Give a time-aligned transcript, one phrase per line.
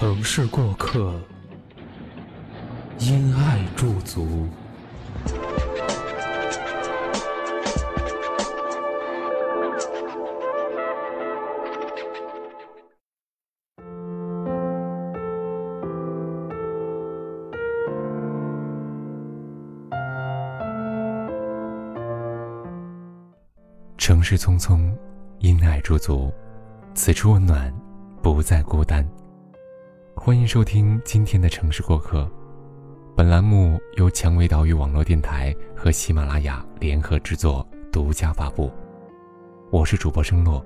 [0.00, 1.12] 城市过客，
[3.00, 4.48] 因爱驻足。
[23.98, 24.90] 城市匆匆，
[25.40, 26.32] 因爱驻足，
[26.94, 27.70] 此处温暖，
[28.22, 29.06] 不再孤单。
[30.22, 32.30] 欢迎收听今天的城市过客，
[33.16, 38.70] 本栏目由蔷薇岛屿网络电台和喜马拉雅联合制作，独家发布。
[39.70, 40.62] 我是主播声洛。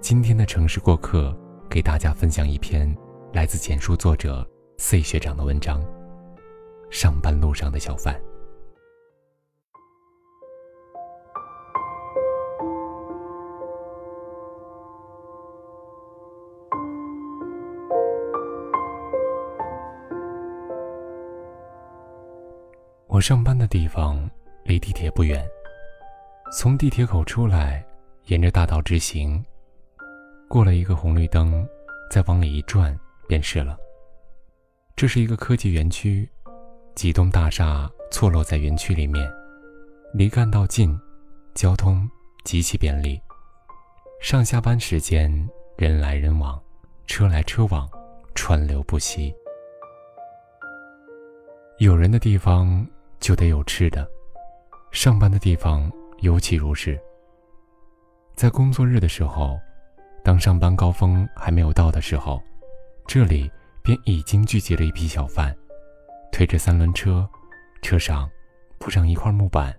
[0.00, 1.36] 今天的城市过客，
[1.68, 2.96] 给大家分享一篇
[3.32, 5.84] 来自简书作者 C 学长的文章：
[6.88, 8.14] 上班路上的小贩。
[23.22, 24.28] 上班的地方
[24.64, 25.48] 离地铁不远，
[26.52, 27.86] 从地铁口出来，
[28.24, 29.42] 沿着大道直行，
[30.48, 31.64] 过了一个红绿灯，
[32.10, 33.78] 再往里一转便是了。
[34.96, 36.28] 这是一个科技园区，
[36.96, 39.32] 几栋大厦错落在园区里面，
[40.12, 40.98] 离干道近，
[41.54, 42.10] 交通
[42.42, 43.22] 极其便利。
[44.20, 45.30] 上下班时间
[45.76, 46.60] 人来人往，
[47.06, 47.88] 车来车往，
[48.34, 49.32] 川流不息。
[51.78, 52.84] 有人的地方。
[53.22, 54.06] 就得有吃的，
[54.90, 55.90] 上班的地方
[56.22, 57.00] 尤其如是。
[58.34, 59.56] 在工作日的时候，
[60.24, 62.42] 当上班高峰还没有到的时候，
[63.06, 63.48] 这里
[63.80, 65.56] 便已经聚集了一批小贩，
[66.32, 67.24] 推着三轮车，
[67.80, 68.28] 车上
[68.80, 69.72] 铺上一块木板，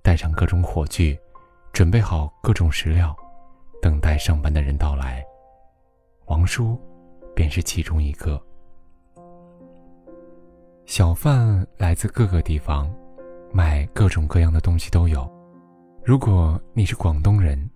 [0.00, 1.18] 带上各种火炬，
[1.72, 3.16] 准备好各种食料，
[3.82, 5.24] 等待上班的人到来。
[6.26, 6.80] 王叔
[7.34, 8.40] 便是其中一个。
[10.90, 12.92] 小贩来自各个地方，
[13.52, 15.24] 卖各种各样的东西都有。
[16.04, 17.70] 如果你是广东人，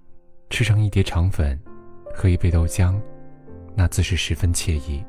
[0.50, 1.56] 吃上一碟肠粉，
[2.12, 3.00] 喝一杯豆浆，
[3.76, 5.00] 那自是十分惬意。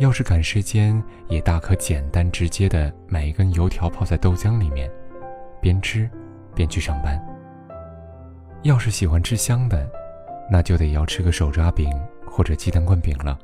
[0.00, 4.90] 要是赶时间，也大可简单直接的买一根油条泡在豆浆里面，
[5.60, 6.10] 边吃
[6.56, 7.24] 边去上班。
[8.62, 9.88] 要是喜欢吃香的，
[10.50, 11.88] 那就得要吃个手抓饼
[12.26, 13.38] 或者鸡蛋灌饼了。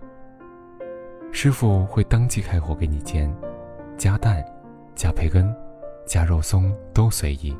[1.32, 3.32] 师傅会当即开火给你煎，
[3.98, 4.44] 加蛋、
[4.94, 5.54] 加培根、
[6.06, 7.54] 加肉松都随意，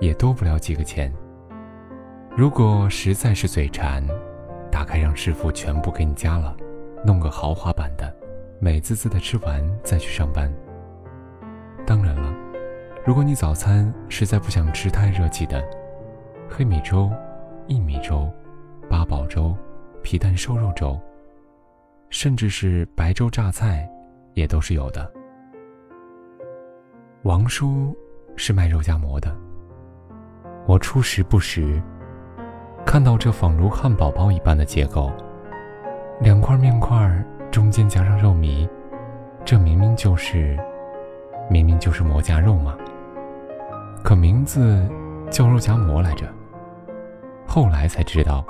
[0.00, 1.12] 也多不了几个钱。
[2.36, 4.04] 如果实在是嘴馋，
[4.70, 6.56] 打开让师傅全部给你加了，
[7.04, 8.12] 弄个豪华版的，
[8.58, 10.52] 美滋滋的吃完再去上班。
[11.86, 12.34] 当然了，
[13.06, 15.64] 如果你早餐实在不想吃太热气的，
[16.48, 17.10] 黑米粥、
[17.68, 18.28] 薏米粥、
[18.90, 19.56] 八宝粥、
[20.02, 21.00] 皮蛋瘦肉粥。
[22.10, 23.88] 甚至是白粥榨菜，
[24.34, 25.10] 也都是有的。
[27.22, 27.96] 王叔
[28.36, 29.36] 是卖肉夹馍的。
[30.66, 31.82] 我初时不识，
[32.86, 35.12] 看到这仿如汉堡包一般的结构，
[36.20, 38.68] 两块面块中间夹上肉糜，
[39.44, 40.58] 这明明就是，
[41.50, 42.76] 明明就是馍夹肉嘛。
[44.02, 44.88] 可名字
[45.30, 46.26] 叫肉夹馍来着。
[47.46, 48.44] 后来才知道，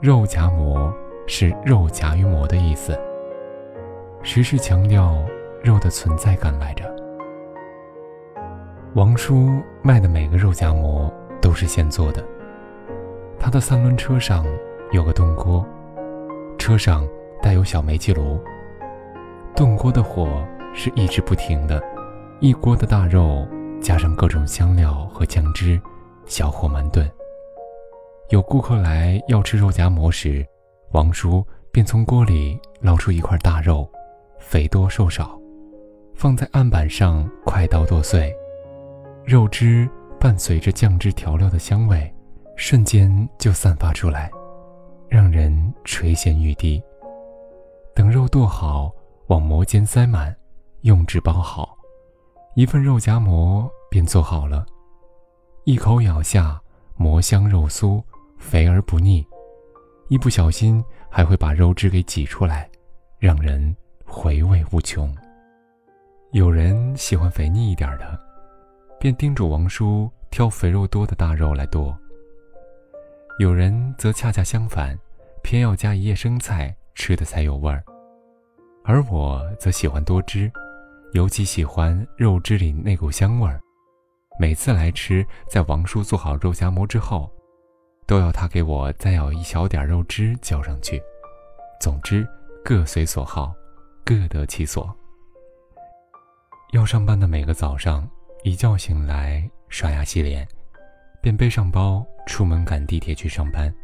[0.00, 0.92] 肉夹馍。
[1.26, 2.98] 是肉夹于馍的意思，
[4.22, 5.16] 时时强调
[5.62, 6.84] 肉的存在感来着。
[8.94, 9.50] 王叔
[9.82, 12.24] 卖的每个肉夹馍都是现做的，
[13.38, 14.44] 他的三轮车上
[14.92, 15.66] 有个炖锅，
[16.58, 17.06] 车上
[17.42, 18.38] 带有小煤气炉，
[19.56, 21.82] 炖锅的火是一直不停的，
[22.40, 23.46] 一锅的大肉
[23.80, 25.80] 加上各种香料和酱汁，
[26.26, 27.10] 小火慢炖。
[28.28, 30.46] 有顾客来要吃肉夹馍时，
[30.94, 33.90] 王叔便从锅里捞出一块大肉，
[34.38, 35.36] 肥多瘦少，
[36.14, 38.32] 放在案板上，快刀剁碎。
[39.24, 42.14] 肉汁伴随着酱汁调料的香味，
[42.54, 44.30] 瞬间就散发出来，
[45.08, 46.80] 让人垂涎欲滴。
[47.92, 48.88] 等肉剁好，
[49.26, 50.32] 往馍间塞满，
[50.82, 51.76] 用纸包好，
[52.54, 54.64] 一份肉夹馍便做好了。
[55.64, 56.62] 一口咬下，
[56.96, 58.00] 馍香肉酥，
[58.38, 59.26] 肥而不腻。
[60.14, 60.80] 一不小心
[61.10, 62.70] 还会把肉汁给挤出来，
[63.18, 63.76] 让人
[64.06, 65.12] 回味无穷。
[66.30, 68.16] 有人喜欢肥腻一点的，
[69.00, 71.92] 便叮嘱王叔挑肥肉多的大肉来剁；
[73.40, 74.96] 有人则恰恰相反，
[75.42, 77.82] 偏要加一叶生菜，吃的才有味儿。
[78.84, 80.48] 而我则喜欢多汁，
[81.12, 83.60] 尤其喜欢肉汁里那股香味儿。
[84.38, 87.28] 每次来吃，在王叔做好肉夹馍之后，
[88.06, 91.02] 都要他给我再舀一小点肉汁浇上去。
[91.80, 92.26] 总之，
[92.64, 93.54] 各随所好，
[94.04, 94.94] 各得其所。
[96.72, 98.08] 要上班的每个早上，
[98.42, 100.46] 一觉醒来，刷牙洗脸，
[101.20, 103.74] 便背上包出门赶地铁去上班。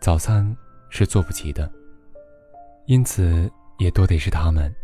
[0.00, 0.56] 早餐
[0.90, 1.70] 是做不起的，
[2.86, 3.50] 因此。
[3.78, 4.74] 也多得是他们，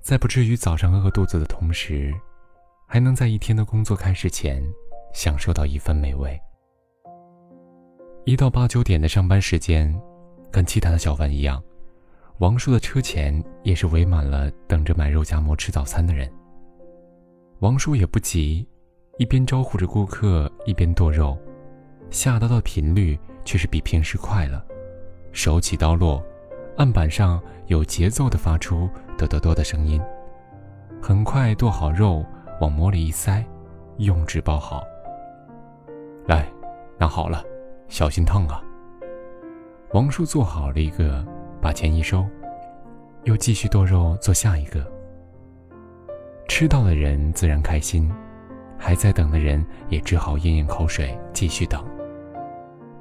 [0.00, 2.14] 在不至于早上饿肚子的同时，
[2.86, 4.62] 还能在一天的工作开始前
[5.12, 6.40] 享受到一份美味。
[8.28, 9.90] 一到八九点的上班时间，
[10.50, 11.64] 跟其他的小贩一样，
[12.40, 16.30] 王叔的车前也是围满了等着买肉夹馍吃早餐的人。
[17.60, 18.68] 王叔也不急，
[19.16, 21.38] 一边招呼着顾客，一边剁肉，
[22.10, 24.62] 下刀的频率却是比平时快了，
[25.32, 26.22] 手起刀落。
[26.76, 29.98] 案板上有节奏地发出“嘚嘚嘚”的声音，
[31.00, 32.22] 很快剁好肉，
[32.60, 33.42] 往馍里一塞，
[33.96, 34.84] 用纸包好。
[36.26, 36.46] 来，
[36.98, 37.42] 拿好了，
[37.88, 38.62] 小心烫啊！
[39.92, 41.26] 王叔做好了一个，
[41.60, 42.24] 把钱一收，
[43.24, 44.86] 又继续剁肉做下一个。
[46.46, 48.12] 吃到的人自然开心，
[48.78, 51.84] 还在等的人也只好咽咽口水，继续等。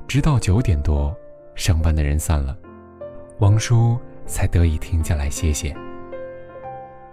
[0.07, 1.16] 直到九点多，
[1.54, 2.57] 上班的人散了。
[3.40, 5.75] 王叔才得以停下来歇歇。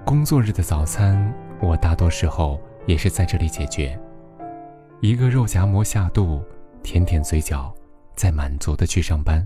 [0.05, 3.99] 工作日的早餐，我大多时候也是在这里解决。
[5.01, 6.43] 一个肉夹馍下肚，
[6.85, 7.75] 舔舔嘴角，
[8.15, 9.45] 再满足的去上班。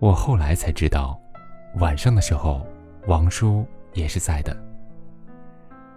[0.00, 1.18] 我后来才知道，
[1.76, 2.66] 晚上的时候，
[3.06, 3.64] 王叔
[3.94, 4.54] 也是在的。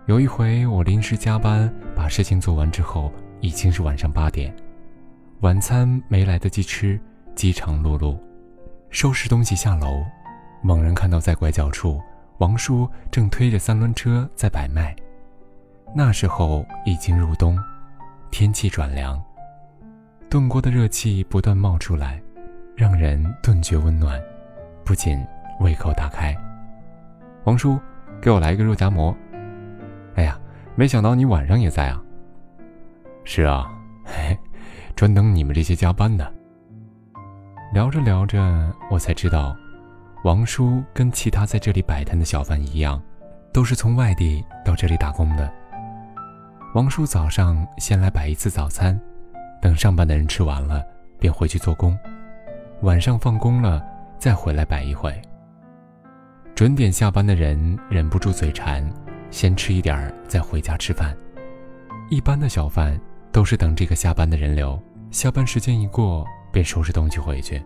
[0.06, 3.12] 有一回我临时加班，把事情做完之后，
[3.42, 4.56] 已经是晚上八点，
[5.42, 7.00] 晚餐没来得及吃，
[7.36, 8.18] 饥肠辘辘，
[8.90, 10.04] 收拾东西下楼，
[10.62, 12.02] 猛然看到在拐角处，
[12.38, 14.96] 王叔正推着三轮车在摆卖。
[15.94, 17.60] 那时候已经入冬，
[18.32, 19.22] 天气转凉，
[20.30, 22.22] 炖锅的热气不断冒出来。
[22.76, 24.22] 让人顿觉温暖，
[24.84, 25.18] 不仅
[25.62, 26.36] 胃口大开。
[27.46, 27.80] 王叔，
[28.22, 29.16] 给我来一个肉夹馍。
[30.16, 30.38] 哎呀，
[30.76, 32.04] 没想到你晚上也在啊。
[33.24, 33.72] 是啊，
[34.04, 34.38] 嘿，
[34.96, 36.32] 专等你们这些加班的。
[37.74, 39.56] 聊着聊着，我才知道，
[40.24, 43.02] 王叔跟其他在这里摆摊的小贩一样，
[43.52, 45.52] 都是从外地到这里打工的。
[46.74, 49.00] 王叔早上先来摆一次早餐，
[49.62, 50.82] 等上班的人吃完了，
[51.20, 51.98] 便回去做工。
[52.82, 53.84] 晚上放工了，
[54.18, 55.22] 再回来摆一回。
[56.54, 58.90] 准点下班的人忍不住嘴馋，
[59.30, 61.16] 先吃一点儿，再回家吃饭。
[62.10, 62.98] 一般的小贩
[63.36, 67.62] 都是等这个下班的人流，下班时间一过，便收拾东西回去。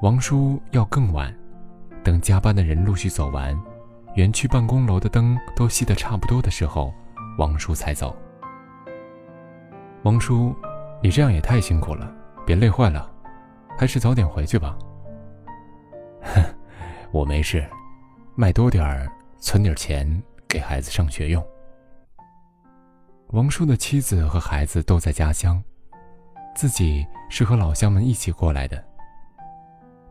[0.00, 1.36] 王叔要更晚，
[2.04, 3.60] 等加班的人陆续走完，
[4.14, 6.94] 园区办公楼的灯都熄得差不多的时候，
[7.36, 8.16] 王叔才走。
[10.04, 10.54] 王叔，
[11.02, 12.08] 你这样也太辛苦了，
[12.46, 13.10] 别累坏了。
[13.76, 14.78] 还是早点回去吧。
[16.22, 16.40] 哼，
[17.10, 17.66] 我没事，
[18.36, 19.10] 卖多点儿，
[19.40, 21.44] 存点钱给孩子上学用。
[23.32, 25.62] 王叔的妻子和孩子都在家乡，
[26.56, 28.82] 自己是和老乡们一起过来的。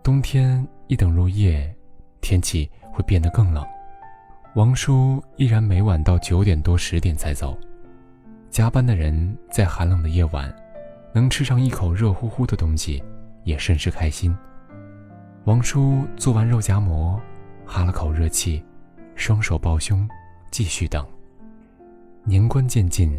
[0.01, 1.75] 冬天一等入夜，
[2.21, 3.65] 天气会变得更冷，
[4.55, 7.57] 王叔依然每晚到九点多十点才走。
[8.49, 10.49] 加班的人在寒冷的夜晚，
[11.13, 13.03] 能吃上一口热乎乎的东西。
[13.45, 14.38] 也甚是开心。
[15.45, 17.19] 王叔做完肉夹馍，
[17.65, 18.63] 哈了口热气，
[19.15, 20.07] 双手抱胸，
[20.51, 21.03] 继续等。
[22.23, 23.11] 年关渐近，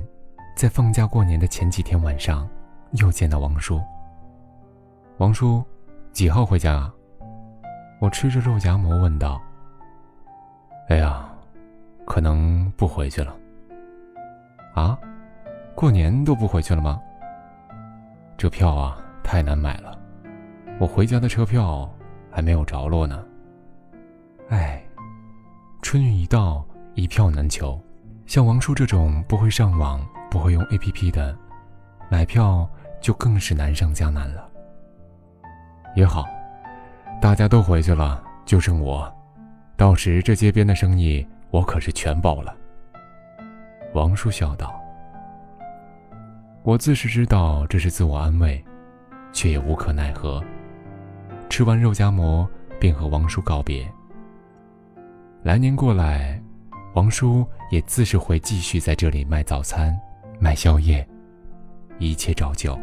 [0.55, 2.49] 在放假过年的前几天晚上，
[2.93, 3.81] 又见到王叔。
[5.19, 5.65] 王叔，
[6.13, 6.95] 几号回家啊？
[7.99, 9.41] 我吃着肉夹馍问道。
[10.89, 11.29] 哎呀，
[12.05, 13.35] 可能不回去了。
[14.75, 14.97] 啊？
[15.75, 17.01] 过年都不回去了吗？
[18.37, 19.99] 这票啊，太难买了。
[20.79, 21.91] 我回家的车票
[22.31, 23.25] 还没有着落呢。
[24.51, 24.83] 哎，
[25.83, 26.65] 春运一到，
[26.95, 27.81] 一票难求。
[28.31, 31.37] 像王叔这种不会上网、不会用 APP 的，
[32.09, 32.65] 买票
[33.01, 34.49] 就更是难上加难了。
[35.97, 36.29] 也好，
[37.21, 39.13] 大家都回去了，就剩我。
[39.77, 42.55] 到时这街边的生意，我可是全包了。
[43.95, 44.81] 王叔笑道
[46.63, 48.65] ：“我自是知道这是自我安慰，
[49.33, 50.41] 却也无可奈何。”
[51.51, 53.93] 吃完肉夹馍，便和王叔告别。
[55.43, 56.41] 来年过来，
[56.95, 59.97] 王叔也自是会继续在这里卖早餐、
[60.41, 61.07] 卖宵夜，
[61.99, 62.79] 一切照旧。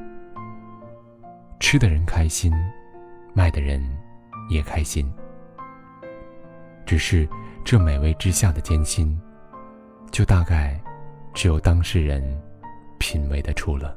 [1.60, 2.54] 吃的人开心，
[3.34, 3.84] 卖的人
[4.50, 5.12] 也开心。
[6.86, 7.28] 只是
[7.66, 9.20] 这美味之下的艰辛，
[10.10, 10.80] 就大概
[11.34, 12.24] 只有当事人
[13.00, 13.94] 品味得出了。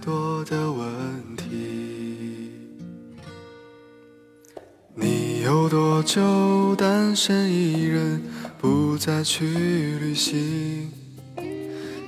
[0.00, 2.50] 多的问题。
[4.94, 8.22] 你有多久单身一人，
[8.58, 9.46] 不再去
[10.00, 10.90] 旅行？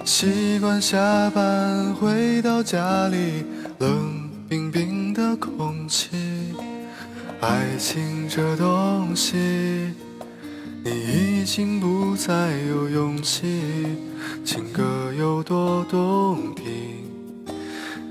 [0.04, 3.44] 习惯下班回到家里，
[3.78, 6.10] 冷冰冰的空气。
[7.40, 9.36] 爱情这东西，
[10.84, 13.96] 你已经不再有勇气。
[14.44, 17.01] 情歌有多动听，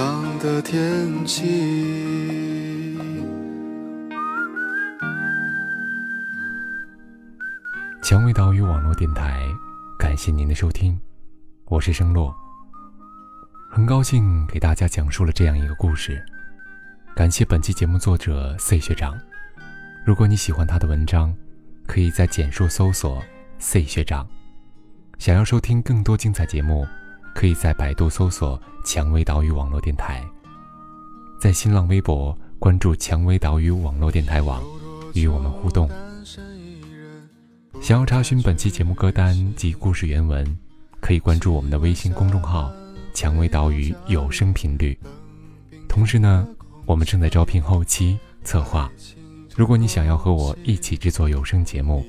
[0.00, 1.44] 朗的天气。
[8.00, 9.46] 蔷薇岛屿网络电台，
[9.98, 10.98] 感谢您的收听，
[11.66, 12.34] 我是生洛。
[13.70, 16.24] 很高兴给大家讲述了这样一个故事，
[17.14, 19.20] 感谢本期节目作者 C 学长。
[20.06, 21.36] 如果你喜欢他的文章，
[21.86, 23.22] 可以在简述搜索
[23.58, 24.26] “C 学长”。
[25.20, 26.88] 想要收听更多精彩节目，
[27.40, 30.22] 可以在百度搜索“蔷薇岛屿网络电台”，
[31.40, 34.62] 在新浪微博关注“蔷薇岛屿网络电台网”，
[35.16, 35.88] 与我们互动。
[37.80, 40.46] 想要查询本期节目歌单及故事原文，
[41.00, 42.70] 可以关注我们的微信公众号
[43.16, 44.94] “蔷薇岛屿有声频率”。
[45.88, 46.46] 同时呢，
[46.84, 48.92] 我们正在招聘后期策划。
[49.56, 52.04] 如果你想要和我一起制作有声节目，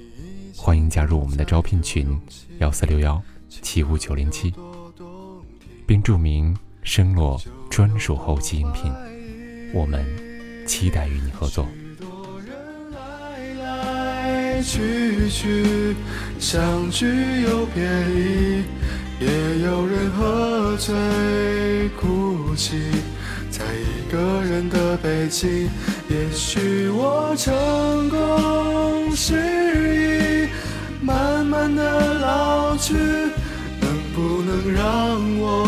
[0.58, 2.20] 欢迎加入我们的招聘群：
[2.60, 4.54] 幺四六幺七五九零七，
[5.92, 7.38] 并注明“声落
[7.70, 8.90] 专属后期音频”。
[9.76, 10.06] 我们
[10.66, 11.68] 期待与你合作。
[14.64, 15.94] 去去，
[16.40, 18.64] 相聚又别离，
[19.20, 22.78] 也有人喝醉哭泣，
[23.50, 25.70] 在一个人的北京。
[26.08, 29.36] 也许我成功失
[30.46, 30.48] 意，
[31.02, 35.68] 慢慢的老去，能不能让我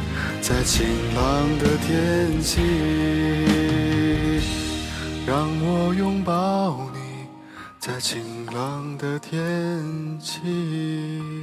[0.53, 2.59] 在晴朗的天气，
[5.25, 6.99] 让我拥抱你，
[7.79, 9.39] 在晴朗的天
[10.19, 11.40] 气。